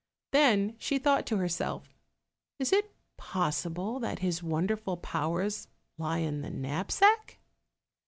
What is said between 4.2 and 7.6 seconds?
wonderful powers lie in the knapsack?"